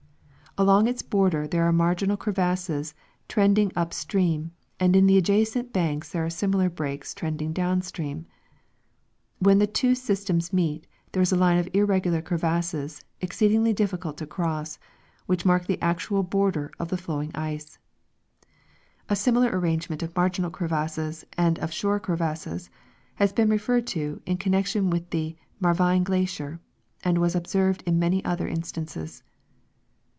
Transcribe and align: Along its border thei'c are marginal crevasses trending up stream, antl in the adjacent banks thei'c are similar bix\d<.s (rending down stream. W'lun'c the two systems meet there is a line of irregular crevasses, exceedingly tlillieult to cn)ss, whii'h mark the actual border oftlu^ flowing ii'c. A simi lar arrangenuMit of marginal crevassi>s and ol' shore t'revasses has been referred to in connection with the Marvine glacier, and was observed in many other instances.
Along 0.57 0.85
its 0.85 1.01
border 1.01 1.47
thei'c 1.47 1.59
are 1.61 1.71
marginal 1.71 2.17
crevasses 2.17 2.93
trending 3.29 3.71
up 3.73 3.93
stream, 3.93 4.51
antl 4.81 4.97
in 4.97 5.07
the 5.07 5.17
adjacent 5.17 5.71
banks 5.71 6.11
thei'c 6.11 6.25
are 6.27 6.29
similar 6.29 6.69
bix\d<.s 6.69 7.15
(rending 7.23 7.53
down 7.53 7.81
stream. 7.81 8.25
W'lun'c 9.41 9.59
the 9.59 9.67
two 9.67 9.95
systems 9.95 10.51
meet 10.51 10.87
there 11.13 11.21
is 11.23 11.31
a 11.31 11.37
line 11.37 11.57
of 11.57 11.69
irregular 11.71 12.21
crevasses, 12.21 13.01
exceedingly 13.21 13.73
tlillieult 13.73 14.17
to 14.17 14.27
cn)ss, 14.27 14.77
whii'h 15.29 15.45
mark 15.45 15.67
the 15.67 15.81
actual 15.81 16.21
border 16.21 16.69
oftlu^ 16.81 16.99
flowing 16.99 17.31
ii'c. 17.31 17.77
A 19.07 19.15
simi 19.15 19.39
lar 19.39 19.51
arrangenuMit 19.53 20.03
of 20.03 20.13
marginal 20.17 20.51
crevassi>s 20.51 21.23
and 21.37 21.61
ol' 21.61 21.67
shore 21.69 21.97
t'revasses 21.97 22.67
has 23.15 23.31
been 23.31 23.47
referred 23.49 23.87
to 23.87 24.21
in 24.25 24.35
connection 24.35 24.89
with 24.89 25.11
the 25.11 25.37
Marvine 25.61 26.03
glacier, 26.03 26.59
and 27.05 27.19
was 27.19 27.35
observed 27.35 27.81
in 27.85 27.97
many 27.97 28.23
other 28.25 28.49
instances. 28.49 29.23